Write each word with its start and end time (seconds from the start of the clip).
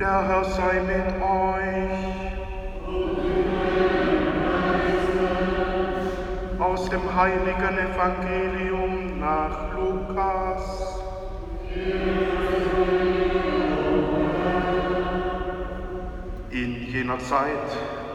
Der 0.00 0.26
Herr 0.26 0.44
sei 0.44 0.80
mit 0.80 1.20
euch. 1.20 1.90
Aus 6.58 6.88
dem 6.88 7.14
heiligen 7.14 7.76
Evangelium 7.76 9.20
nach 9.20 9.74
Lukas. 9.74 11.02
In 16.50 16.86
jener 16.86 17.18
Zeit 17.18 17.50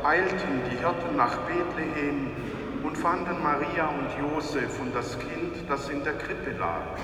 eilten 0.04 0.62
die 0.72 0.78
Hirten 0.78 1.16
nach 1.16 1.38
Bethlehem 1.42 2.32
und 2.82 2.98
fanden 2.98 3.44
Maria 3.44 3.90
und 3.90 4.10
Josef 4.20 4.80
und 4.80 4.96
das 4.96 5.20
Kind, 5.20 5.70
das 5.70 5.88
in 5.90 6.04
der 6.04 6.14
Krippe 6.14 6.58
lag. 6.58 6.98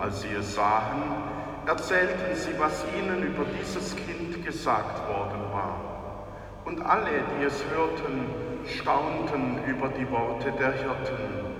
Als 0.00 0.22
sie 0.22 0.34
es 0.36 0.52
sahen, 0.56 1.33
erzählten 1.66 2.34
sie, 2.34 2.58
was 2.58 2.84
ihnen 2.96 3.22
über 3.22 3.44
dieses 3.58 3.96
Kind 3.96 4.44
gesagt 4.44 5.08
worden 5.08 5.40
war. 5.52 5.78
Und 6.64 6.80
alle, 6.84 7.22
die 7.38 7.44
es 7.44 7.64
hörten, 7.74 8.26
staunten 8.66 9.58
über 9.66 9.88
die 9.88 10.10
Worte 10.10 10.52
der 10.52 10.72
Hirten. 10.72 11.54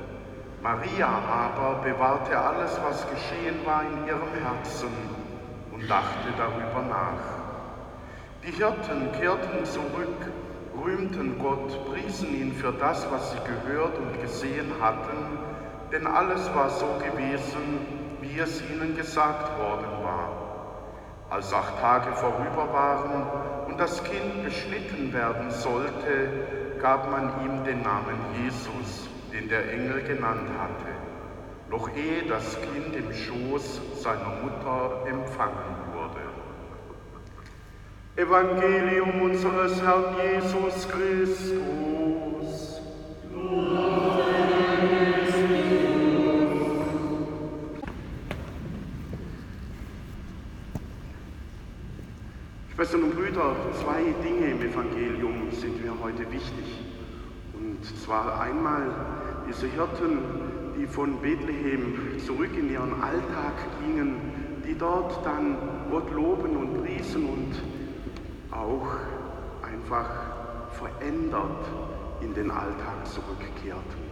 Maria 0.63 1.09
aber 1.09 1.83
bewahrte 1.83 2.39
alles, 2.39 2.79
was 2.83 3.07
geschehen 3.11 3.57
war, 3.65 3.83
in 3.83 4.07
ihrem 4.07 4.33
Herzen 4.43 4.89
und 5.73 5.89
dachte 5.91 6.29
darüber 6.39 6.89
nach. 6.89 7.45
Die 8.47 8.53
Hirten 8.53 9.13
kehrten 9.13 9.65
zurück, 9.65 10.33
rühmten 10.83 11.39
Gott, 11.39 11.85
priesen 11.87 12.35
ihn 12.35 12.53
für 12.53 12.73
das, 12.73 13.07
was 13.11 13.33
sie 13.33 13.39
gehört 13.39 13.97
und 13.99 14.21
gesehen 14.23 14.73
hatten, 14.81 15.39
denn 15.93 16.07
alles 16.07 16.55
war 16.55 16.71
so 16.71 16.87
gewesen, 16.99 18.04
wie 18.25 18.41
es 18.41 18.63
ihnen 18.71 18.97
gesagt 18.97 19.59
worden 19.59 19.87
war. 20.03 20.29
Als 21.31 21.53
acht 21.53 21.79
Tage 21.81 22.13
vorüber 22.13 22.73
waren 22.73 23.67
und 23.69 23.79
das 23.79 24.03
Kind 24.05 24.45
beschnitten 24.45 25.13
werden 25.13 25.51
sollte, 25.51 26.79
gab 26.81 27.11
man 27.11 27.33
ihm 27.45 27.65
den 27.65 27.83
Namen 27.83 28.19
Jesus, 28.43 29.09
den 29.33 29.49
der 29.49 29.73
Engel 29.73 30.03
genannt 30.03 30.49
hatte, 30.59 31.71
noch 31.71 31.89
ehe 31.97 32.29
das 32.29 32.57
Kind 32.61 32.95
im 32.95 33.13
Schoß 33.13 33.81
seiner 34.03 34.33
Mutter 34.43 35.07
empfangen 35.07 35.85
Evangelium 38.17 39.23
unseres 39.23 39.83
Herrn 39.83 40.15
Jesus 40.23 40.89
Christus. 40.89 42.04
Zwei 53.95 54.13
Dinge 54.29 54.51
im 54.51 54.61
Evangelium 54.61 55.53
sind 55.53 55.81
mir 55.81 55.93
heute 56.03 56.23
wichtig. 56.33 56.81
Und 57.53 57.79
zwar 58.03 58.41
einmal 58.41 58.91
diese 59.49 59.69
Hirten, 59.69 60.19
die 60.77 60.87
von 60.87 61.21
Bethlehem 61.21 62.19
zurück 62.19 62.51
in 62.59 62.73
ihren 62.73 62.93
Alltag 63.01 63.55
gingen, 63.81 64.17
die 64.67 64.77
dort 64.77 65.25
dann 65.25 65.57
Gott 65.93 66.11
loben 66.13 66.57
und 66.57 66.83
priesen 66.83 67.29
und 67.29 67.53
auch 68.51 68.97
einfach 69.63 70.11
verändert 70.73 71.65
in 72.21 72.35
den 72.35 72.51
Alltag 72.51 73.07
zurückkehrten. 73.07 74.03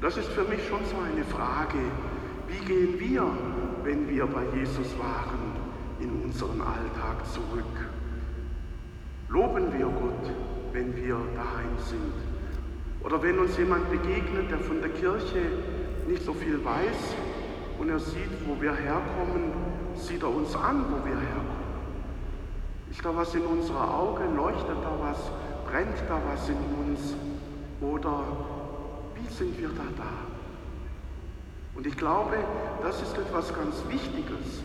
Das 0.00 0.16
ist 0.16 0.28
für 0.28 0.44
mich 0.44 0.64
schon 0.68 0.84
so 0.84 0.96
eine 0.98 1.24
Frage, 1.24 1.78
wie 2.46 2.64
gehen 2.66 3.00
wir, 3.00 3.26
wenn 3.82 4.08
wir 4.08 4.26
bei 4.26 4.44
Jesus 4.56 4.96
waren, 4.96 5.56
in 5.98 6.22
unseren 6.22 6.60
Alltag 6.60 7.26
zurück? 7.26 7.91
Loben 9.32 9.72
wir 9.72 9.86
Gott, 9.86 10.30
wenn 10.74 10.94
wir 10.94 11.16
daheim 11.34 11.78
sind? 11.78 12.12
Oder 13.02 13.22
wenn 13.22 13.38
uns 13.38 13.56
jemand 13.56 13.90
begegnet, 13.90 14.50
der 14.50 14.58
von 14.58 14.82
der 14.82 14.90
Kirche 14.90 15.40
nicht 16.06 16.22
so 16.22 16.34
viel 16.34 16.62
weiß 16.62 17.14
und 17.78 17.88
er 17.88 17.98
sieht, 17.98 18.46
wo 18.46 18.60
wir 18.60 18.74
herkommen, 18.74 19.54
sieht 19.94 20.22
er 20.22 20.28
uns 20.28 20.54
an, 20.54 20.84
wo 20.90 21.02
wir 21.08 21.16
herkommen. 21.16 21.62
Ist 22.90 23.02
da 23.02 23.16
was 23.16 23.34
in 23.34 23.46
unserer 23.46 23.94
Augen? 23.94 24.36
Leuchtet 24.36 24.76
da 24.82 24.98
was? 25.00 25.18
Brennt 25.64 25.96
da 26.10 26.20
was 26.30 26.50
in 26.50 26.56
uns? 26.84 27.14
Oder 27.80 28.24
wie 29.14 29.32
sind 29.32 29.58
wir 29.58 29.68
da 29.68 29.84
da? 29.96 30.12
Und 31.74 31.86
ich 31.86 31.96
glaube, 31.96 32.36
das 32.82 33.00
ist 33.00 33.16
etwas 33.16 33.54
ganz 33.54 33.82
Wichtiges. 33.88 34.62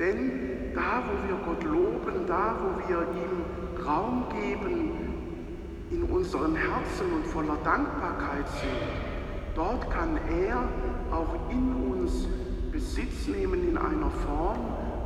Denn 0.00 0.72
da, 0.74 1.02
wo 1.06 1.28
wir 1.28 1.36
Gott 1.44 1.62
loben, 1.62 2.26
da, 2.26 2.56
wo 2.58 2.88
wir 2.88 3.00
ihm 3.02 3.84
Raum 3.86 4.24
geben, 4.30 4.92
in 5.90 6.04
unseren 6.04 6.56
Herzen 6.56 7.12
und 7.14 7.26
voller 7.26 7.58
Dankbarkeit 7.62 8.48
sind, 8.48 8.70
dort 9.54 9.90
kann 9.90 10.18
er 10.30 10.56
auch 11.14 11.50
in 11.50 11.92
uns 11.92 12.26
Besitz 12.72 13.26
nehmen 13.26 13.68
in 13.68 13.76
einer 13.76 14.10
Form, 14.10 14.58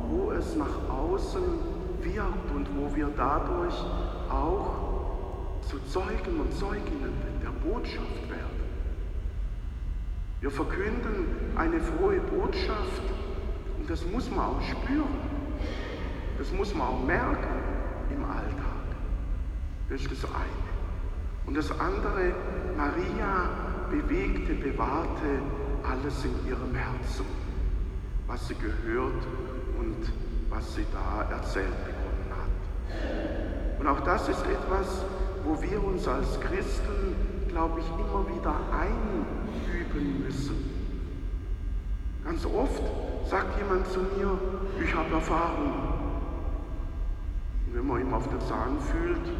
wo 0.09 0.31
es 0.31 0.55
nach 0.55 0.89
außen 0.89 1.43
wirkt 2.01 2.51
und 2.55 2.67
wo 2.77 2.95
wir 2.95 3.09
dadurch 3.17 3.75
auch 4.29 5.61
zu 5.61 5.77
Zeugen 5.89 6.39
und 6.39 6.53
Zeuginnen 6.53 7.11
der 7.43 7.69
Botschaft 7.69 8.29
werden. 8.29 8.45
Wir 10.39 10.51
verkünden 10.51 11.25
eine 11.57 11.81
frohe 11.81 12.19
Botschaft 12.19 13.14
und 13.85 13.91
das 13.91 14.03
muss 14.07 14.31
man 14.31 14.39
auch 14.39 14.61
spüren. 14.63 15.05
Das 16.39 16.51
muss 16.51 16.73
man 16.73 16.87
auch 16.87 17.05
merken 17.05 17.61
im 18.09 18.25
Alltag. 18.25 18.81
Das 19.89 20.01
ist 20.01 20.11
das 20.11 20.25
eine. 20.25 21.45
Und 21.45 21.55
das 21.55 21.69
andere, 21.79 22.33
Maria 22.75 23.47
bewegte, 23.91 24.55
bewahrte 24.55 25.39
alles 25.87 26.25
in 26.25 26.49
ihrem 26.49 26.73
Herzen, 26.73 27.25
was 28.25 28.47
sie 28.47 28.55
gehört 28.55 29.23
und 29.77 30.11
was 30.49 30.73
sie 30.73 30.85
da 30.91 31.31
erzählt 31.31 31.85
bekommen 31.85 32.31
hat. 32.31 33.79
Und 33.79 33.87
auch 33.87 33.99
das 33.99 34.27
ist 34.27 34.43
etwas, 34.47 35.05
wo 35.43 35.61
wir 35.61 35.83
uns 35.83 36.07
als 36.07 36.39
Christen, 36.39 37.15
glaube 37.49 37.81
ich, 37.81 37.85
immer 37.85 38.25
wieder 38.35 38.55
einüben 38.71 40.23
müssen. 40.23 40.74
Ganz 42.25 42.45
oft 42.45 42.83
sagt 43.29 43.57
jemand 43.57 43.87
zu 43.87 43.99
mir, 43.99 44.37
ich 44.83 44.93
habe 44.93 45.13
Erfahrung. 45.13 45.71
Und 47.67 47.75
wenn 47.75 47.87
man 47.87 48.01
ihm 48.01 48.13
auf 48.13 48.27
den 48.27 48.41
Zahn 48.41 48.77
fühlt, 48.91 49.31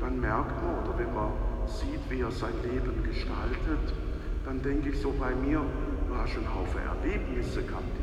dann 0.00 0.20
merkt 0.20 0.62
man, 0.62 0.84
oder 0.84 0.98
wenn 0.98 1.14
man 1.14 1.30
sieht, 1.66 2.10
wie 2.10 2.20
er 2.20 2.30
sein 2.30 2.52
Leben 2.62 3.02
gestaltet, 3.04 3.94
dann 4.44 4.60
denke 4.60 4.90
ich 4.90 5.00
so 5.00 5.14
bei 5.18 5.34
mir, 5.34 5.62
du 6.08 6.14
hast 6.14 6.36
einen 6.36 6.52
Haufen 6.54 6.80
Erlebnisse 6.82 7.62
gehabt 7.62 8.02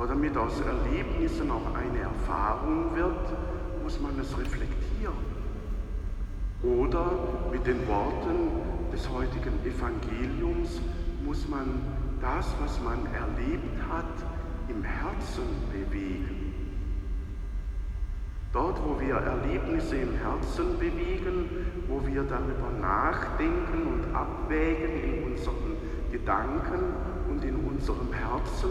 aber 0.00 0.08
damit 0.08 0.34
aus 0.34 0.58
Erlebnissen 0.62 1.50
auch 1.50 1.74
eine 1.74 1.98
Erfahrung 1.98 2.96
wird, 2.96 3.82
muss 3.82 4.00
man 4.00 4.18
es 4.18 4.30
reflektieren. 4.38 5.12
Oder 6.62 7.10
mit 7.52 7.66
den 7.66 7.86
Worten 7.86 8.92
des 8.92 9.06
heutigen 9.10 9.52
Evangeliums 9.62 10.80
muss 11.22 11.46
man 11.46 11.82
das, 12.20 12.54
was 12.60 12.80
man 12.80 13.06
erlebt 13.14 13.82
hat, 13.88 14.24
im 14.68 14.82
Herzen 14.82 15.44
bewegen. 15.72 16.54
Dort, 18.52 18.78
wo 18.84 19.00
wir 19.00 19.14
Erlebnisse 19.14 19.96
im 19.96 20.16
Herzen 20.16 20.78
bewegen, 20.78 21.48
wo 21.88 22.04
wir 22.04 22.24
darüber 22.24 22.70
nachdenken 22.80 23.86
und 23.86 24.14
abwägen 24.14 25.04
in 25.04 25.32
unseren 25.32 25.76
Gedanken 26.10 26.94
und 27.28 27.44
in 27.44 27.56
unserem 27.56 28.12
Herzen, 28.12 28.70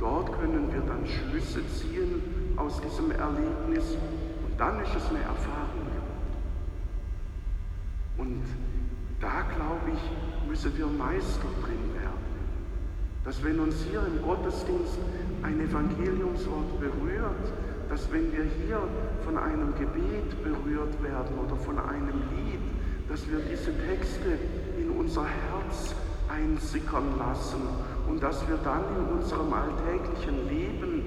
dort 0.00 0.32
können 0.40 0.72
wir 0.72 0.80
dann 0.80 1.06
Schlüsse 1.06 1.66
ziehen 1.68 2.20
aus 2.56 2.80
diesem 2.80 3.12
Erlebnis 3.12 3.96
und 4.44 4.58
dann 4.58 4.80
ist 4.80 4.96
es 4.96 5.08
eine 5.08 5.20
Erfahrung 5.20 5.86
geworden. 5.86 6.20
Und 8.18 8.42
da 9.20 9.42
glaube 9.54 9.90
ich, 9.94 10.48
müssen 10.48 10.76
wir 10.76 10.86
Meister 10.86 11.46
drin 11.62 11.94
werden. 11.94 11.99
Dass 13.24 13.44
wenn 13.44 13.60
uns 13.60 13.76
hier 13.90 14.00
im 14.00 14.22
Gottesdienst 14.22 14.98
ein 15.42 15.60
Evangeliumswort 15.60 16.80
berührt, 16.80 17.52
dass 17.88 18.10
wenn 18.12 18.32
wir 18.32 18.44
hier 18.44 18.80
von 19.24 19.36
einem 19.36 19.74
Gebet 19.74 20.42
berührt 20.42 21.02
werden 21.02 21.38
oder 21.38 21.56
von 21.56 21.78
einem 21.78 22.22
Lied, 22.34 22.60
dass 23.08 23.28
wir 23.28 23.40
diese 23.40 23.72
Texte 23.86 24.38
in 24.78 24.90
unser 24.90 25.24
Herz 25.24 25.94
einsickern 26.28 27.18
lassen 27.18 27.60
und 28.08 28.22
dass 28.22 28.46
wir 28.48 28.56
dann 28.58 28.84
in 28.96 29.18
unserem 29.18 29.52
alltäglichen 29.52 30.48
Leben 30.48 31.04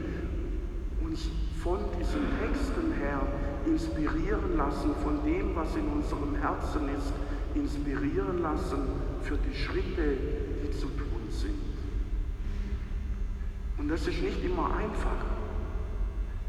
uns 1.01 1.29
von 1.63 1.79
diesen 1.97 2.21
Texten 2.41 2.91
her 2.99 3.21
inspirieren 3.65 4.57
lassen, 4.57 4.91
von 5.01 5.23
dem, 5.23 5.55
was 5.55 5.73
in 5.75 5.87
unserem 5.87 6.35
Herzen 6.35 6.89
ist, 6.89 7.13
inspirieren 7.55 8.41
lassen 8.41 8.79
für 9.21 9.37
die 9.37 9.55
Schritte, 9.55 10.17
die 10.61 10.71
zu 10.71 10.87
tun 10.87 11.29
sind. 11.29 11.62
Und 13.83 13.89
das 13.89 14.07
ist 14.07 14.21
nicht 14.21 14.41
immer 14.45 14.73
einfach. 14.77 15.19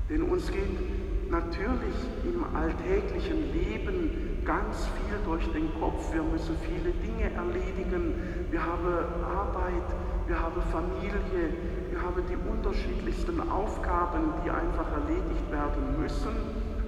Denn 0.09 0.23
uns 0.23 0.53
geht 0.53 1.33
natürlich 1.33 1.97
im 2.23 2.45
alltäglichen 2.55 3.53
Leben 3.53 4.39
ganz 4.45 4.87
viel 4.87 5.19
durch 5.25 5.45
den 5.51 5.69
Kopf. 5.81 6.15
Wir 6.15 6.23
müssen 6.23 6.57
viele 6.63 6.93
Dinge 6.93 7.35
erledigen. 7.35 8.15
Wir 8.53 8.65
haben 8.65 8.87
Arbeit, 9.25 9.83
wir 10.29 10.39
haben 10.39 10.63
Familie, 10.71 11.51
wir 11.91 12.01
haben 12.01 12.23
die 12.31 12.37
unterschiedlichsten 12.37 13.41
Aufgaben, 13.51 14.33
die 14.45 14.51
einfach 14.51 14.87
erledigt 14.93 15.51
werden 15.51 16.01
müssen. 16.01 16.37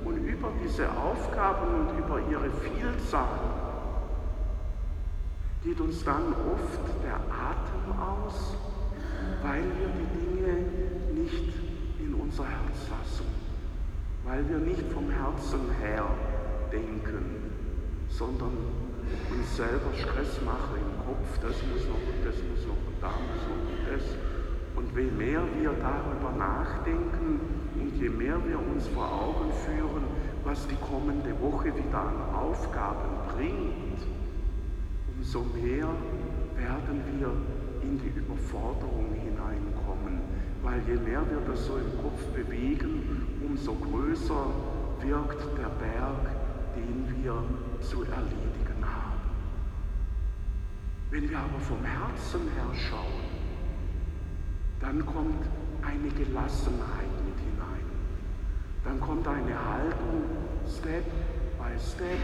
Und 0.05 0.17
über 0.19 0.53
diese 0.63 0.89
Aufgaben 0.93 1.75
und 1.75 1.99
über 1.99 2.21
ihre 2.31 2.53
Vielzahl 2.53 3.41
geht 5.65 5.81
uns 5.81 6.05
dann 6.05 6.33
oft 6.53 7.03
der 7.03 7.17
Atem 7.17 7.99
aus, 7.99 8.57
weil 9.47 9.63
wir 9.79 9.91
die 9.95 10.09
Dinge 10.19 10.55
nicht 11.15 11.53
in 12.01 12.15
unser 12.15 12.45
Herz 12.45 12.91
lassen, 12.91 13.27
weil 14.25 14.43
wir 14.49 14.59
nicht 14.59 14.91
vom 14.93 15.09
Herzen 15.11 15.61
her 15.81 16.07
denken, 16.73 17.53
sondern 18.09 18.51
uns 19.31 19.57
selber 19.57 19.93
Stress 19.95 20.43
machen 20.43 20.83
im 20.83 21.07
Kopf, 21.07 21.39
das 21.39 21.55
muss 21.71 21.87
noch 21.87 22.03
und 22.11 22.21
das 22.27 22.35
muss 22.43 22.67
noch 22.67 22.83
und 22.91 22.99
da 23.01 23.11
muss 23.23 23.43
noch 23.47 23.63
und 23.71 23.83
das. 23.87 24.05
Und 24.75 24.91
je 24.97 25.11
mehr 25.11 25.43
wir 25.59 25.73
darüber 25.73 26.33
nachdenken 26.37 27.41
und 27.81 27.97
je 27.97 28.09
mehr 28.09 28.39
wir 28.45 28.59
uns 28.59 28.89
vor 28.89 29.07
Augen 29.07 29.53
führen, 29.65 30.05
was 30.45 30.67
die 30.67 30.77
kommende 30.91 31.33
Woche 31.41 31.67
wieder 31.67 31.99
an 31.99 32.35
Aufgaben 32.35 33.15
bringt, 33.33 34.03
umso 35.17 35.47
mehr 35.55 35.89
werden 36.57 37.03
wir 37.19 37.56
in 37.87 37.99
die 38.01 38.19
Überforderung 38.19 39.13
hineinkommen, 39.15 40.21
weil 40.63 40.81
je 40.89 40.97
mehr 40.97 41.23
wir 41.31 41.41
das 41.47 41.67
so 41.67 41.77
im 41.77 42.03
Kopf 42.03 42.23
bewegen, 42.35 43.27
umso 43.47 43.75
größer 43.75 44.47
wirkt 45.01 45.59
der 45.59 45.71
Berg, 45.79 46.23
den 46.75 47.23
wir 47.23 47.43
zu 47.81 48.03
erledigen 48.03 48.83
haben. 48.83 49.21
Wenn 51.11 51.31
wir 51.31 51.39
aber 51.39 51.61
vom 51.61 51.85
Herzen 51.85 52.41
her 52.57 52.75
schauen, 52.75 53.27
dann 54.81 55.07
kommt 55.07 55.47
eine 55.83 56.09
Gelassenheit 56.09 57.15
mit 57.25 57.39
hinein. 57.39 57.87
Dann 58.85 59.01
kommt 59.01 59.27
eine 59.29 59.55
Haltung, 59.55 60.25
Step 60.67 61.05
by 61.59 61.79
Step, 61.79 62.19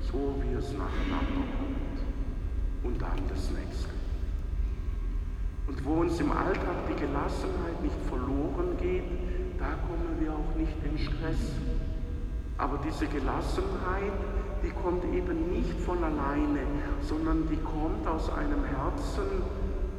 so 0.00 0.42
wie 0.42 0.54
es 0.54 0.72
nacheinander 0.72 1.44
kommt. 1.58 2.04
Und 2.82 3.00
dann 3.00 3.28
das 3.28 3.50
nächste. 3.50 4.03
Und 5.74 5.84
wo 5.84 6.00
uns 6.02 6.20
im 6.20 6.30
Alltag 6.30 6.86
die 6.88 6.94
Gelassenheit 6.94 7.82
nicht 7.82 7.96
verloren 8.08 8.76
geht, 8.78 9.04
da 9.58 9.66
kommen 9.88 10.16
wir 10.20 10.32
auch 10.32 10.56
nicht 10.56 10.76
in 10.84 10.96
Stress. 10.98 11.50
Aber 12.58 12.78
diese 12.86 13.06
Gelassenheit, 13.06 14.12
die 14.62 14.70
kommt 14.70 15.04
eben 15.04 15.50
nicht 15.50 15.78
von 15.80 15.98
alleine, 15.98 16.60
sondern 17.02 17.48
die 17.48 17.56
kommt 17.56 18.06
aus 18.06 18.30
einem 18.30 18.64
Herzen, 18.64 19.26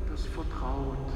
das 0.09 0.25
vertraut, 0.27 1.11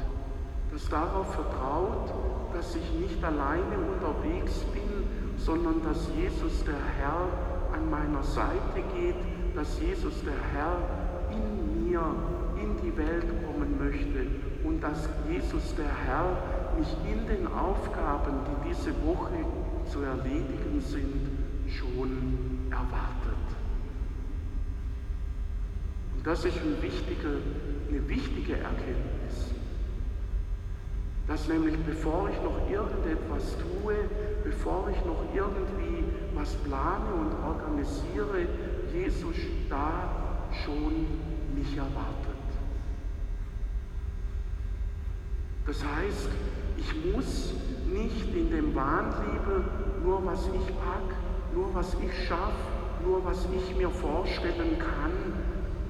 das 0.72 0.86
darauf 0.88 1.34
vertraut, 1.34 2.12
dass 2.52 2.76
ich 2.76 2.92
nicht 3.00 3.24
alleine 3.24 3.78
unterwegs 3.78 4.60
bin, 4.74 5.38
sondern 5.38 5.82
dass 5.82 6.10
Jesus 6.14 6.62
der 6.64 6.74
Herr 6.98 7.28
an 7.72 7.88
meiner 7.88 8.22
Seite 8.22 8.82
geht, 8.94 9.16
dass 9.54 9.80
Jesus 9.80 10.22
der 10.22 10.34
Herr 10.52 10.76
in 11.32 11.88
mir, 11.88 12.02
die 12.82 12.96
Welt 12.96 13.26
kommen 13.46 13.78
möchte 13.78 14.26
und 14.64 14.80
dass 14.80 15.08
Jesus 15.30 15.74
der 15.76 15.90
Herr 16.06 16.36
mich 16.78 16.88
in 17.10 17.26
den 17.26 17.46
Aufgaben, 17.46 18.40
die 18.46 18.68
diese 18.68 18.90
Woche 19.04 19.44
zu 19.90 20.02
erledigen 20.02 20.80
sind, 20.80 21.28
schon 21.68 22.70
erwartet. 22.70 23.10
Und 26.16 26.26
das 26.26 26.44
ist 26.44 26.58
eine 26.60 26.82
wichtige, 26.82 27.38
eine 27.88 28.08
wichtige 28.08 28.54
Erkenntnis, 28.54 29.54
dass 31.26 31.48
nämlich 31.48 31.76
bevor 31.86 32.28
ich 32.28 32.36
noch 32.42 32.70
irgendetwas 32.70 33.56
tue, 33.58 33.94
bevor 34.44 34.90
ich 34.90 35.04
noch 35.04 35.24
irgendwie 35.34 36.04
was 36.34 36.54
plane 36.56 37.12
und 37.14 37.32
organisiere, 37.44 38.46
Jesus 38.92 39.36
da 39.68 40.48
schon 40.64 41.06
mich 41.54 41.76
erwartet. 41.76 42.29
Das 45.70 45.84
heißt, 45.84 46.28
ich 46.78 47.14
muss 47.14 47.52
nicht 47.92 48.34
in 48.34 48.50
dem 48.50 48.74
Wahn 48.74 49.14
leben, 49.24 49.64
nur 50.02 50.26
was 50.26 50.48
ich 50.48 50.66
pack, 50.78 51.14
nur 51.54 51.72
was 51.72 51.94
ich 51.94 52.26
schaffe, 52.26 52.66
nur 53.04 53.24
was 53.24 53.46
ich 53.54 53.76
mir 53.76 53.88
vorstellen 53.88 54.76
kann, 54.80 55.12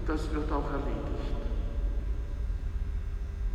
das 0.07 0.35
wird 0.35 0.53
auch 0.53 0.71
erledigt. 0.71 1.33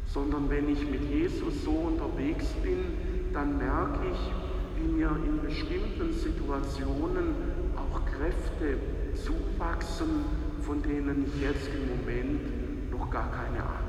Sondern 0.08 0.50
wenn 0.50 0.68
ich 0.68 0.90
mit 0.90 1.04
Jesus 1.12 1.64
so 1.64 1.70
unterwegs 1.70 2.48
bin, 2.64 3.32
dann 3.32 3.60
merke 3.60 4.00
ich, 4.12 4.82
wie 4.82 4.94
mir 4.94 5.12
in 5.28 5.44
bestimmten 5.44 6.12
Situationen 6.12 7.36
auch 7.76 8.04
Kräfte 8.04 8.80
zuwachsen, 9.14 10.26
von 10.64 10.82
denen 10.82 11.28
ich 11.28 11.40
jetzt 11.40 11.68
im 11.68 12.00
Moment 12.00 12.90
noch 12.90 13.12
gar 13.12 13.30
keine 13.30 13.62
Ahnung 13.62 13.76
habe. 13.76 13.85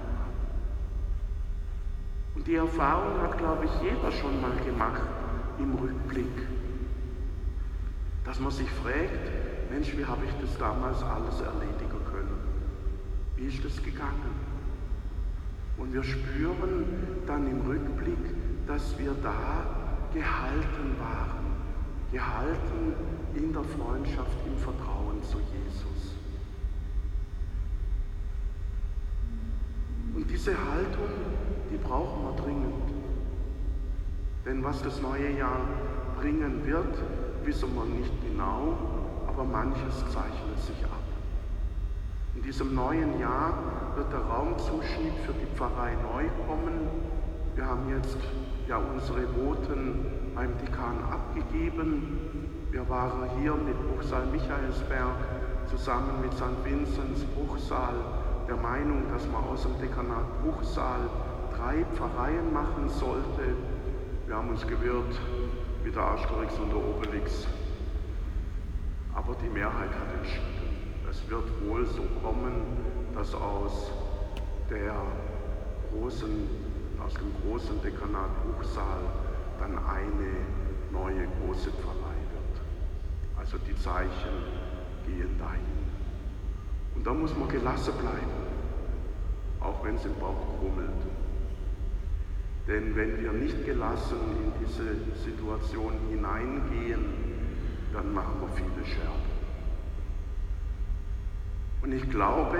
Die 2.47 2.55
Erfahrung 2.55 3.21
hat, 3.21 3.37
glaube 3.39 3.65
ich, 3.65 3.71
jeder 3.83 4.13
schon 4.13 4.41
mal 4.41 4.57
gemacht 4.65 5.03
im 5.59 5.75
Rückblick, 5.75 6.47
dass 8.25 8.39
man 8.39 8.53
sich 8.53 8.71
fragt, 8.71 9.71
Mensch, 9.71 9.97
wie 9.97 10.05
habe 10.05 10.25
ich 10.25 10.31
das 10.41 10.57
damals 10.59 11.03
alles 11.03 11.41
erledigen 11.41 12.01
können? 12.11 12.39
Wie 13.37 13.47
ist 13.47 13.65
das 13.65 13.83
gegangen? 13.83 14.47
Und 15.77 15.93
wir 15.93 16.05
spüren 16.05 16.85
dann 17.27 17.47
im 17.51 17.61
Rückblick, 17.63 18.67
dass 18.67 18.97
wir 18.99 19.15
da 19.23 19.67
gehalten 20.15 20.97
waren, 20.99 21.47
gehalten 22.13 22.95
in 23.35 23.53
der 23.53 23.65
Freundschaft, 23.65 24.39
im 24.47 24.57
Vertrauen 24.57 25.23
zu 25.23 25.39
Jesus. 25.39 26.15
Und 30.15 30.31
diese 30.31 30.53
Haltung, 30.53 31.11
die 31.71 31.79
brauchen 31.79 32.25
wir 32.25 32.43
dringend. 32.43 32.75
Denn 34.45 34.63
was 34.63 34.83
das 34.83 35.01
neue 35.03 35.31
Jahr 35.37 35.61
bringen 36.21 36.65
wird, 36.65 36.95
wissen 37.45 37.75
wir 37.75 37.85
nicht 37.85 38.13
genau, 38.23 38.77
aber 39.27 39.45
manches 39.45 39.99
zeichnet 40.13 40.59
sich 40.61 40.85
ab. 40.85 41.03
In 42.37 42.43
diesem 42.43 42.75
neuen 42.75 43.19
Jahr 43.19 43.55
wird 43.97 44.13
der 44.13 44.21
Raumzuschnitt 44.21 45.15
für 45.25 45.33
die 45.33 45.47
Pfarrei 45.57 45.95
neu 46.13 46.25
kommen. 46.47 46.89
Wir 47.55 47.67
haben 47.67 47.89
jetzt 47.89 48.19
ja 48.69 48.77
unsere 48.77 49.23
Voten 49.29 50.07
beim 50.35 50.51
Dekan 50.59 50.99
abgegeben. 51.11 52.19
Wir 52.71 52.89
waren 52.91 53.31
hier 53.41 53.55
mit 53.55 53.75
Bruchsal 53.89 54.27
Michaelsberg 54.27 55.17
zusammen 55.67 56.21
mit 56.21 56.33
St. 56.35 56.63
Vinzenz 56.63 57.25
Bruchsal 57.35 57.95
der 58.47 58.57
Meinung, 58.57 59.05
dass 59.11 59.27
man 59.29 59.43
aus 59.45 59.63
dem 59.63 59.79
Dekanat 59.81 60.27
Bruchsal 60.43 61.09
drei 61.57 61.85
Pfarreien 61.95 62.53
machen 62.53 62.89
sollte. 62.89 63.57
Wir 64.27 64.37
haben 64.37 64.51
uns 64.51 64.67
gewirrt 64.67 65.19
mit 65.85 65.95
der 65.95 66.03
Asterix 66.03 66.59
und 66.59 66.71
der 66.71 66.79
Obelix. 66.79 67.47
Aber 69.15 69.35
die 69.43 69.49
Mehrheit 69.49 69.91
hat 69.91 70.15
entschieden, 70.19 71.07
es 71.11 71.29
wird 71.31 71.45
wohl 71.67 71.87
so 71.87 72.03
kommen, 72.23 72.63
dass 73.15 73.35
aus 73.35 73.91
der 74.69 74.95
großen 75.93 76.49
aus 77.07 77.15
dem 77.15 77.33
großen 77.43 77.81
Dekanat 77.83 78.31
Buchsaal 78.43 79.03
dann 79.61 79.79
eine 79.79 80.33
neue 80.91 81.29
große 81.39 81.71
Pfarrei 81.71 82.19
wird. 82.33 82.61
Also 83.39 83.59
die 83.59 83.77
Zeichen 83.77 84.35
gehen 85.07 85.39
dahin. 85.39 85.61
Und 86.95 87.07
da 87.07 87.13
muss 87.15 87.37
man 87.37 87.49
gelassen 87.49 87.93
bleiben, 88.01 88.37
auch 89.61 89.85
wenn 89.85 89.95
es 89.95 90.05
im 90.05 90.15
Bauch 90.15 90.59
grummelt. 90.59 91.16
Denn 92.69 92.97
wenn 92.97 93.23
wir 93.23 93.33
nicht 93.33 93.65
gelassen 93.65 94.17
in 94.43 94.67
diese 94.67 94.97
Situation 95.25 95.93
hineingehen, 96.11 97.05
dann 97.93 98.13
machen 98.13 98.41
wir 98.41 98.49
viele 98.49 98.85
Scherben. 98.85 99.37
Und 101.83 101.93
ich 101.93 102.11
glaube 102.11 102.59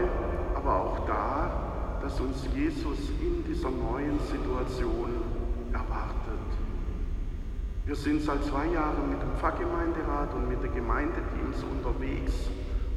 aber 0.55 0.81
auch 0.81 1.07
da, 1.07 1.99
dass 2.01 2.21
uns 2.21 2.47
Jesus 2.55 3.11
in 3.21 3.43
dieser 3.45 3.71
neuen 3.71 4.21
Situation 4.21 5.11
erwartet. 5.73 6.47
Wir 7.85 7.97
sind 7.97 8.23
seit 8.23 8.45
zwei 8.45 8.67
Jahren 8.67 9.11
mit 9.11 9.21
dem 9.21 9.33
Pfarrgemeinderat 9.39 10.33
und 10.35 10.49
mit 10.49 10.63
den 10.63 10.73
Gemeindeteams 10.73 11.65
unterwegs, 11.65 12.49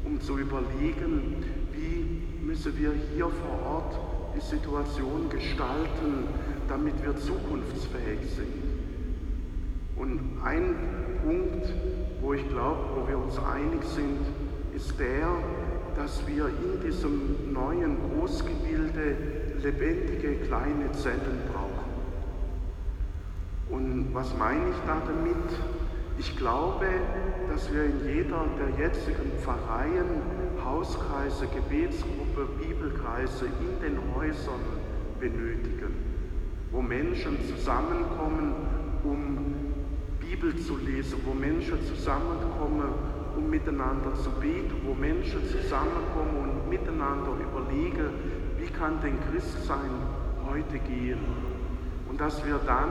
um 0.06 0.22
zu 0.22 0.38
überlegen, 0.38 1.44
wie 1.72 2.46
müssen 2.46 2.78
wir 2.78 2.94
hier 3.14 3.30
vor 3.30 3.72
Ort 3.72 4.19
die 4.40 4.46
Situation 4.46 5.30
gestalten, 5.30 6.28
damit 6.68 7.04
wir 7.04 7.16
zukunftsfähig 7.16 8.20
sind. 8.36 8.70
ein 10.44 10.76
Punkt, 11.24 11.74
wo 12.22 12.34
ich 12.34 12.48
glaube, 12.50 12.80
wo 12.96 13.08
wir 13.08 13.18
uns 13.18 13.38
einig 13.38 13.84
sind, 13.84 14.20
ist 14.74 14.98
der, 15.00 15.28
dass 15.98 16.26
wir 16.26 16.48
in 16.48 16.82
diesem 16.86 17.54
neuen 17.54 17.98
Großgebilde 17.98 19.18
lebendige 19.62 20.36
kleine 20.46 20.92
Zellen 20.94 21.42
brauchen. 21.52 21.90
Und 23.70 24.14
was 24.14 24.36
meine 24.38 24.70
ich 24.70 24.78
da 24.88 25.02
damit? 25.06 25.50
Ich 26.18 26.38
glaube, 26.38 26.86
dass 27.52 27.72
wir 27.74 27.84
in 27.84 28.06
jeder 28.06 28.46
der 28.58 28.86
jetzigen 28.86 29.32
Pfarreien, 29.42 30.39
Hauskreise, 30.80 31.46
Gebetsgruppe, 31.48 32.48
Bibelkreise 32.58 33.48
in 33.48 33.82
den 33.82 34.00
Häusern 34.16 34.62
benötigen, 35.20 35.94
wo 36.72 36.82
Menschen 36.82 37.38
zusammenkommen, 37.46 38.54
um 39.04 39.56
Bibel 40.22 40.56
zu 40.56 40.78
lesen, 40.78 41.20
wo 41.26 41.34
Menschen 41.34 41.84
zusammenkommen, 41.86 42.94
um 43.36 43.50
miteinander 43.50 44.16
zu 44.24 44.30
beten, 44.40 44.72
wo 44.86 44.94
Menschen 44.94 45.46
zusammenkommen 45.50 46.50
und 46.50 46.70
miteinander 46.70 47.34
überlegen, 47.34 48.14
wie 48.58 48.68
kann 48.68 49.02
denn 49.02 49.18
Christsein 49.30 49.92
heute 50.50 50.80
gehen. 50.80 51.20
Und 52.10 52.22
dass 52.22 52.46
wir 52.46 52.58
dann 52.66 52.90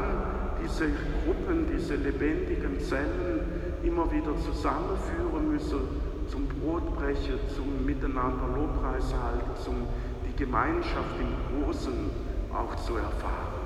diese 0.62 0.88
Gruppen, 1.24 1.66
diese 1.74 1.94
lebendigen 1.94 2.80
Zellen 2.80 3.40
immer 3.82 4.12
wieder 4.12 4.36
zusammenführen 4.36 5.50
müssen 5.50 6.07
zum 6.28 6.46
Brotbrechen, 6.46 7.38
zum 7.54 7.84
Miteinander 7.84 8.48
Lobpreis 8.54 9.14
halten, 9.14 9.50
zum 9.62 9.86
die 10.26 10.36
Gemeinschaft 10.36 11.16
im 11.20 11.64
Großen 11.64 12.10
auch 12.52 12.74
zu 12.76 12.96
erfahren. 12.96 13.58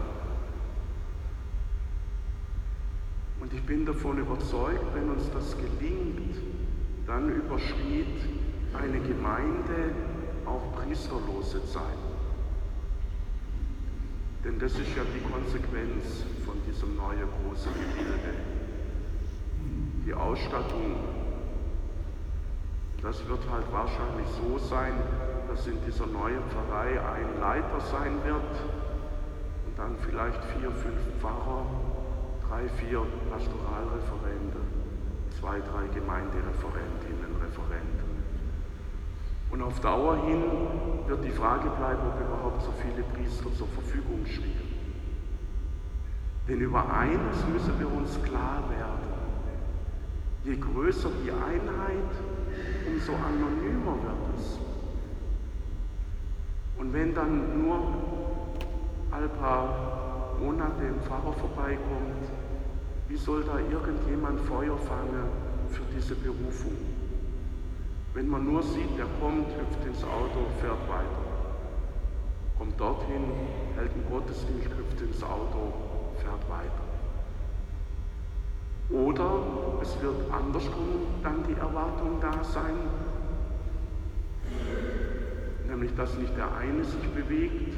Und 3.41 3.53
ich 3.53 3.63
bin 3.65 3.85
davon 3.85 4.19
überzeugt, 4.19 4.95
wenn 4.95 5.11
uns 5.11 5.29
das 5.33 5.57
gelingt, 5.57 6.37
dann 7.07 7.29
überschritt 7.29 8.07
eine 8.73 9.01
Gemeinde 9.01 9.93
auch 10.47 10.73
priesterlose 10.77 11.65
Zeit. 11.67 11.99
Denn 14.45 14.59
das 14.59 14.73
ist 14.73 14.97
ja 14.97 15.03
die 15.15 15.21
Konsequenz 15.31 16.25
von 16.45 16.55
diesem 16.69 16.97
neuen 16.97 17.29
großen 17.43 17.73
Gebilde. 17.73 18.35
Die 20.07 20.15
Ausstattung, 20.15 20.97
das 23.03 23.29
wird 23.29 23.41
halt 23.51 23.67
wahrscheinlich 23.73 24.29
so 24.41 24.59
sein, 24.59 24.95
dass 25.49 25.67
in 25.67 25.79
dieser 25.85 26.07
neuen 26.07 26.43
Pfarrei 26.49 27.01
ein 27.01 27.41
Leiter 27.41 27.81
sein 27.91 28.23
wird 28.25 28.55
und 29.67 29.77
dann 29.77 29.97
vielleicht 29.99 30.43
vier, 30.45 30.71
fünf 30.71 31.01
Pfarrer, 31.21 31.67
drei, 32.49 32.69
vier 32.69 33.05
Pastoralreferente, 33.31 34.61
zwei, 35.39 35.59
drei 35.59 35.89
Gemeindereferentinnen, 35.93 37.37
Referenten. 37.43 38.13
Und 39.51 39.63
auf 39.63 39.81
Dauer 39.81 40.17
hin 40.25 40.43
wird 41.07 41.25
die 41.25 41.31
Frage 41.31 41.69
bleiben, 41.71 42.01
ob 42.07 42.21
überhaupt 42.21 42.63
so 42.63 42.73
viele 42.81 43.03
Priester 43.03 43.53
zur 43.55 43.67
Verfügung 43.69 44.25
stehen. 44.25 44.73
Denn 46.49 46.61
über 46.61 46.91
eines 46.91 47.47
müssen 47.53 47.79
wir 47.79 47.93
uns 47.93 48.21
klar 48.23 48.63
werden. 48.71 49.13
Je 50.45 50.57
größer 50.57 51.11
die 51.25 51.31
Einheit, 51.31 52.11
umso 52.87 53.13
anonymer 53.13 53.97
wird 54.03 54.39
es. 54.39 54.59
Und 56.79 56.93
wenn 56.93 57.15
dann 57.15 57.63
nur 57.63 57.77
ein 59.11 59.29
paar 59.41 60.37
Monate 60.41 60.87
ein 60.87 61.01
Pfarrer 61.03 61.33
vorbeikommt, 61.33 62.27
wie 63.09 63.17
soll 63.17 63.45
da 63.45 63.59
irgendjemand 63.59 64.41
Feuer 64.41 64.77
fangen 64.77 65.29
für 65.69 65.83
diese 65.95 66.15
Berufung? 66.15 66.77
Wenn 68.15 68.29
man 68.29 68.45
nur 68.45 68.63
sieht, 68.63 68.99
der 68.99 69.07
kommt, 69.21 69.47
hüpft 69.49 69.87
ins 69.87 70.03
Auto, 70.05 70.47
fährt 70.61 70.89
weiter. 70.89 71.23
Kommt 72.59 72.79
dorthin, 72.79 73.25
hält 73.77 73.93
einen 73.93 74.07
Gottesdienst, 74.11 74.69
hüpft 74.69 75.01
ins 75.01 75.23
Auto, 75.23 75.73
fährt 76.17 76.49
weiter. 76.51 76.92
Oder 78.91 79.43
es 79.81 80.01
wird 80.03 80.31
andersrum 80.31 81.07
dann 81.23 81.45
die 81.49 81.55
Erwartung 81.55 82.21
da 82.21 82.45
sein, 82.45 82.77
nämlich 85.69 85.95
dass 85.95 86.17
nicht 86.19 86.37
der 86.37 86.55
eine 86.57 86.85
sich 86.85 87.09
bewegt, 87.11 87.75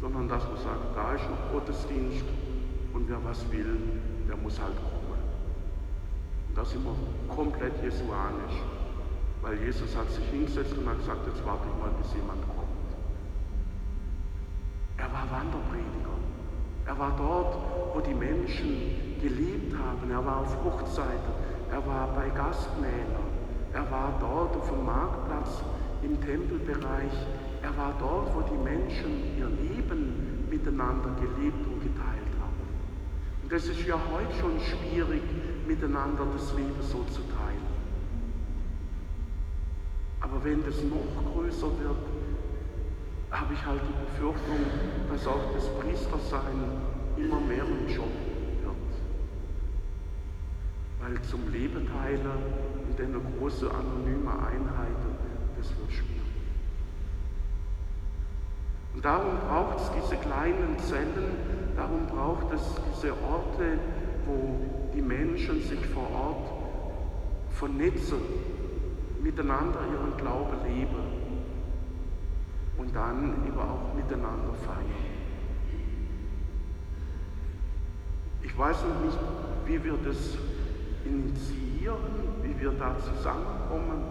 sondern 0.00 0.28
dass 0.28 0.44
man 0.44 0.56
sagt, 0.56 0.96
da 0.96 1.14
ist 1.14 1.28
noch 1.28 1.52
Gottesdienst 1.52 2.24
und 2.92 3.08
wer 3.08 3.22
was 3.24 3.50
will, 3.50 3.76
der 4.28 4.36
muss 4.36 4.60
halt 4.60 4.76
kommen. 4.76 5.02
Und 6.54 6.66
sind 6.66 6.84
wir 6.84 6.94
komplett 7.34 7.82
jesuanisch. 7.82 8.60
Weil 9.42 9.58
Jesus 9.58 9.96
hat 9.96 10.08
sich 10.10 10.24
hingesetzt 10.26 10.76
und 10.76 10.88
hat 10.88 10.98
gesagt, 10.98 11.26
jetzt 11.26 11.44
warte 11.44 11.66
ich 11.66 11.82
mal, 11.82 11.90
bis 12.00 12.12
jemand 12.14 12.40
kommt. 12.46 12.68
Er 14.98 15.12
war 15.12 15.26
Wanderprediger. 15.30 16.01
Er 16.86 16.98
war 16.98 17.14
dort, 17.16 17.56
wo 17.94 18.00
die 18.00 18.14
Menschen 18.14 19.18
gelebt 19.20 19.74
haben. 19.78 20.10
Er 20.10 20.24
war 20.24 20.40
auf 20.40 20.56
Hochzeiten. 20.64 21.32
Er 21.70 21.86
war 21.86 22.08
bei 22.14 22.28
Gastmählern. 22.30 23.30
Er 23.72 23.90
war 23.90 24.14
dort 24.20 24.56
auf 24.56 24.68
dem 24.68 24.84
Marktplatz 24.84 25.62
im 26.02 26.20
Tempelbereich. 26.20 27.12
Er 27.62 27.76
war 27.76 27.94
dort, 27.98 28.34
wo 28.34 28.40
die 28.42 28.58
Menschen 28.62 29.38
ihr 29.38 29.46
Leben 29.46 30.46
miteinander 30.50 31.10
gelebt 31.20 31.66
und 31.66 31.80
geteilt 31.80 32.32
haben. 32.40 32.60
Und 33.42 33.52
das 33.52 33.66
ist 33.66 33.86
ja 33.86 33.98
heute 34.12 34.34
schon 34.38 34.58
schwierig, 34.60 35.22
miteinander 35.66 36.26
das 36.34 36.52
Leben 36.54 36.82
so 36.82 37.04
zu 37.04 37.22
teilen. 37.22 37.72
Aber 40.20 40.44
wenn 40.44 40.64
das 40.64 40.82
noch 40.82 41.32
größer 41.32 41.68
wird, 41.80 42.11
habe 43.32 43.54
ich 43.54 43.64
halt 43.64 43.80
die 43.80 44.04
Befürchtung, 44.04 44.60
dass 45.10 45.26
auch 45.26 45.52
das 45.54 45.66
Priestersein 45.80 46.80
immer 47.16 47.40
mehr 47.40 47.64
ein 47.64 47.88
Job 47.88 48.12
wird. 48.62 48.76
Weil 51.00 51.22
zum 51.22 51.50
Leben 51.50 51.88
teilen 51.88 52.20
in 52.96 53.04
einer 53.04 53.20
großen 53.38 53.68
anonymen 53.70 54.28
Einheit, 54.28 55.00
das 55.56 55.68
wird 55.78 55.90
schwierig. 55.90 56.12
Und 58.94 59.04
darum 59.04 59.38
braucht 59.48 59.80
es 59.80 59.90
diese 60.02 60.16
kleinen 60.16 60.78
Zellen, 60.78 61.72
darum 61.74 62.06
braucht 62.06 62.52
es 62.52 62.62
diese 62.94 63.12
Orte, 63.12 63.78
wo 64.26 64.92
die 64.94 65.00
Menschen 65.00 65.62
sich 65.62 65.84
vor 65.86 66.10
Ort 66.12 66.52
vernetzen 67.50 68.18
miteinander 69.22 69.80
ihren 69.90 70.16
Glauben 70.18 70.56
leben 70.66 71.21
dann 72.92 73.46
eben 73.46 73.58
auch 73.58 73.94
miteinander 73.94 74.52
feiern. 74.64 75.12
Ich 78.42 78.56
weiß 78.58 78.76
noch 78.84 79.04
nicht, 79.04 79.18
wie 79.66 79.82
wir 79.82 79.96
das 80.04 80.36
initiieren, 81.04 82.02
wie 82.42 82.60
wir 82.60 82.72
da 82.72 82.96
zusammenkommen, 82.98 84.02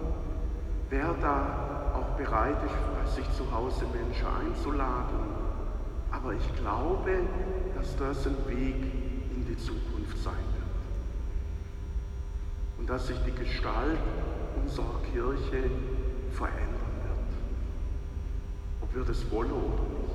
wer 0.90 1.14
da 1.22 1.94
auch 1.94 2.18
bereit 2.18 2.58
ist, 2.66 3.16
sich 3.16 3.32
zu 3.34 3.52
Hause 3.52 3.86
Menschen 3.94 4.26
einzuladen. 4.26 5.20
Aber 6.12 6.34
ich 6.34 6.56
glaube, 6.56 7.20
dass 7.76 7.96
das 7.98 8.26
ein 8.28 8.38
Weg 8.48 8.76
in 9.36 9.46
die 9.48 9.58
Zukunft 9.58 10.18
sein 10.18 10.34
wird. 10.34 10.62
Und 12.80 12.90
dass 12.90 13.08
sich 13.08 13.18
die 13.26 13.32
Gestalt 13.32 14.00
unserer 14.56 15.02
Kirche 15.14 15.70
verändern 16.32 16.91
wird. 18.94 19.10
Das 19.10 19.30
wollen 19.32 19.52
oder 19.52 19.84
nicht. 19.84 20.12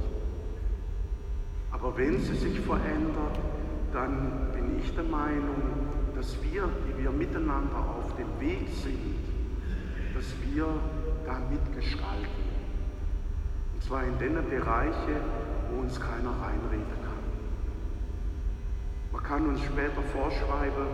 Aber 1.71 1.97
wenn 1.97 2.19
sie 2.21 2.35
sich 2.35 2.59
verändert, 2.61 3.39
dann 3.93 4.53
bin 4.53 4.79
ich 4.79 4.95
der 4.95 5.05
Meinung, 5.05 5.63
dass 6.15 6.37
wir, 6.43 6.69
die 6.89 7.03
wir 7.03 7.11
miteinander 7.11 7.79
auf 7.79 8.15
dem 8.17 8.29
Weg 8.41 8.69
sind, 8.83 9.17
dass 10.15 10.25
wir 10.45 10.67
da 11.27 11.39
mitgestalten. 11.51 12.47
Und 13.75 13.83
zwar 13.83 14.05
in 14.05 14.19
den 14.19 14.35
Bereichen, 14.49 15.21
wo 15.71 15.83
uns 15.83 16.01
keiner 16.01 16.31
reinreden 16.31 16.97
kann. 17.05 17.27
Man 19.13 19.23
kann 19.23 19.49
uns 19.49 19.61
später 19.61 20.03
vorschreiben, 20.13 20.87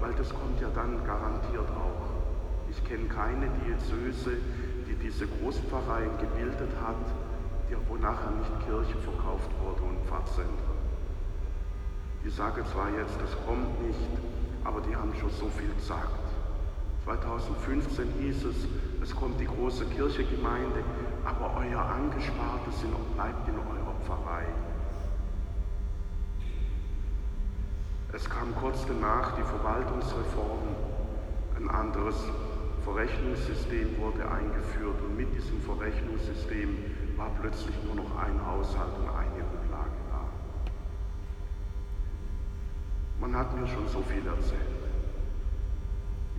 weil 0.00 0.12
das 0.14 0.28
kommt 0.30 0.60
ja 0.60 0.68
dann 0.74 1.04
garantiert 1.06 1.68
auch. 1.70 2.10
Ich 2.70 2.84
kenne 2.84 3.04
keine 3.04 3.48
Diözese, 3.64 4.36
die 4.88 4.94
diese 4.96 5.26
Großpfarreien 5.26 6.18
gebildet 6.18 6.70
hat, 6.84 7.25
wo 7.88 7.96
nachher 7.96 8.30
nicht 8.30 8.66
Kirche 8.66 8.96
verkauft 8.98 9.50
wurde 9.62 9.82
und 9.82 9.98
Pfarrzentren. 10.06 10.76
Die 12.24 12.30
sagen 12.30 12.64
zwar 12.72 12.90
jetzt, 12.90 13.20
das 13.20 13.36
kommt 13.46 13.80
nicht, 13.86 14.10
aber 14.64 14.80
die 14.80 14.94
haben 14.94 15.14
schon 15.14 15.30
so 15.30 15.48
viel 15.48 15.72
gesagt. 15.74 16.26
2015 17.04 18.04
hieß 18.20 18.44
es, 18.44 18.56
es 19.02 19.14
kommt 19.14 19.38
die 19.40 19.46
große 19.46 19.84
Kirchegemeinde, 19.86 20.82
aber 21.24 21.56
euer 21.58 21.80
Angespartes 21.80 22.82
bleibt 23.14 23.48
in 23.48 23.54
eurer 23.54 23.94
Pfarrei. 24.04 24.46
Es 28.12 28.28
kam 28.28 28.54
kurz 28.56 28.84
danach 28.86 29.36
die 29.36 29.42
Verwaltungsreform, 29.42 30.66
ein 31.58 31.70
anderes 31.70 32.16
Verrechnungssystem 32.82 33.98
wurde 33.98 34.30
eingeführt 34.30 35.00
und 35.04 35.16
mit 35.16 35.34
diesem 35.34 35.60
Verrechnungssystem 35.62 36.95
war 37.16 37.30
plötzlich 37.40 37.74
nur 37.84 37.94
noch 37.96 38.16
ein 38.16 38.38
Haushalt 38.46 38.92
und 38.98 39.08
eine 39.08 39.42
Rücklage 39.42 39.98
da. 40.10 40.24
Man 43.20 43.34
hat 43.34 43.58
mir 43.58 43.66
schon 43.66 43.88
so 43.88 44.02
viel 44.02 44.26
erzählt 44.26 44.60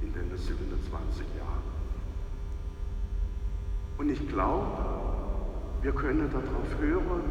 in 0.02 0.14
den 0.14 0.38
27 0.38 1.26
Jahren. 1.38 1.78
Und 3.98 4.10
ich 4.10 4.30
glaube, 4.30 4.78
wir 5.82 5.92
können 5.92 6.30
darauf 6.32 6.80
hören 6.80 7.24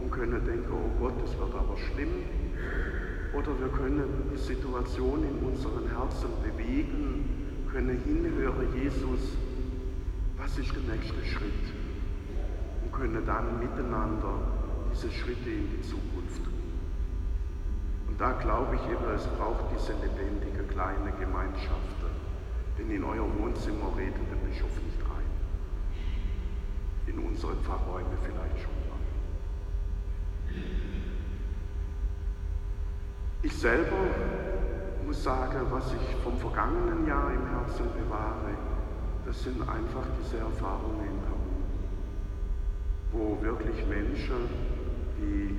und 0.00 0.10
können 0.10 0.44
denken, 0.44 0.72
oh 0.72 1.00
Gott, 1.00 1.14
es 1.24 1.38
wird 1.38 1.54
aber 1.54 1.76
schlimm. 1.76 2.24
Oder 3.32 3.58
wir 3.58 3.68
können 3.68 4.30
die 4.32 4.38
Situation 4.38 5.22
in 5.22 5.46
unseren 5.46 5.88
Herzen 5.88 6.28
bewegen, 6.42 7.66
können 7.70 8.00
hinhören, 8.04 8.74
Jesus, 8.74 9.36
was 10.36 10.58
ist 10.58 10.72
der 10.74 10.94
nächste 10.94 11.24
Schritt? 11.24 11.83
Können 12.96 13.26
dann 13.26 13.58
miteinander 13.58 14.38
diese 14.92 15.10
Schritte 15.10 15.50
in 15.50 15.68
die 15.70 15.82
Zukunft 15.82 16.44
tun. 16.44 16.54
Und 18.08 18.20
da 18.20 18.32
glaube 18.32 18.76
ich 18.76 18.82
eben, 18.90 19.04
es 19.14 19.26
braucht 19.26 19.64
diese 19.74 19.92
lebendige 19.94 20.62
kleine 20.64 21.10
Gemeinschaft. 21.18 21.98
Denn 22.78 22.90
in 22.90 23.04
euer 23.04 23.26
Wohnzimmer 23.38 23.92
redet 23.96 24.14
der 24.30 24.36
Bischof 24.48 24.70
nicht 24.82 25.00
rein. 25.02 25.30
In 27.06 27.18
unsere 27.18 27.54
Pfarrräume 27.56 28.16
vielleicht 28.22 28.62
schon 28.62 28.72
mal. 28.88 28.94
Ich 33.42 33.56
selber 33.58 33.96
muss 35.06 35.22
sagen, 35.22 35.66
was 35.70 35.92
ich 35.92 36.16
vom 36.22 36.36
vergangenen 36.38 37.06
Jahr 37.06 37.30
im 37.30 37.46
Herzen 37.46 37.86
bewahre, 37.92 38.54
das 39.26 39.42
sind 39.42 39.60
einfach 39.60 40.06
diese 40.18 40.38
Erfahrungen 40.38 41.00
in 41.00 41.20
Peru, 41.20 41.43
wo 43.14 43.40
wirklich 43.40 43.86
Menschen, 43.86 44.50
die 45.18 45.54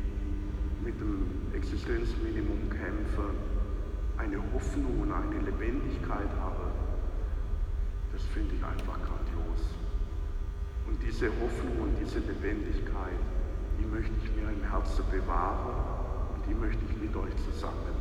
mit 0.84 1.00
dem 1.00 1.26
Existenzminimum 1.56 2.70
kämpfen, 2.70 3.32
eine 4.18 4.38
Hoffnung 4.54 5.00
und 5.00 5.12
eine 5.12 5.40
Lebendigkeit 5.40 6.30
haben, 6.40 6.72
das 8.12 8.24
finde 8.24 8.56
ich 8.56 8.64
einfach 8.64 9.00
grandios. 9.00 9.72
Und 10.88 11.02
diese 11.02 11.28
Hoffnung 11.28 11.80
und 11.82 11.96
diese 12.00 12.20
Lebendigkeit, 12.20 13.24
die 13.80 13.86
möchte 13.86 14.14
ich 14.22 14.36
mir 14.36 14.52
im 14.52 14.70
Herzen 14.70 15.04
bewahren 15.10 16.36
und 16.36 16.46
die 16.48 16.54
möchte 16.54 16.84
ich 16.90 17.02
mit 17.02 17.16
euch 17.16 17.36
zusammen 17.50 17.95